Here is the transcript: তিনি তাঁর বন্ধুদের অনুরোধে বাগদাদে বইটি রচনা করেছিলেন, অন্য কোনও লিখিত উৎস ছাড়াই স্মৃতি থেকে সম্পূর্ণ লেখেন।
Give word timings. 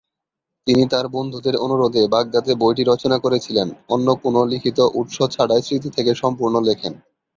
তিনি 0.67 0.83
তাঁর 0.89 1.05
বন্ধুদের 1.07 1.55
অনুরোধে 1.57 2.01
বাগদাদে 2.07 2.53
বইটি 2.55 2.83
রচনা 2.85 3.17
করেছিলেন, 3.19 3.67
অন্য 3.89 4.07
কোনও 4.23 4.41
লিখিত 4.51 4.79
উৎস 4.99 5.17
ছাড়াই 5.33 5.61
স্মৃতি 5.61 5.89
থেকে 5.97 6.11
সম্পূর্ণ 6.21 6.55
লেখেন। 6.69 6.93